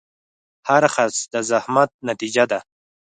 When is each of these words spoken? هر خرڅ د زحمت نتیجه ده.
هر 0.67 0.83
خرڅ 0.93 1.17
د 1.33 1.35
زحمت 1.49 1.89
نتیجه 2.09 2.43
ده. 2.51 2.59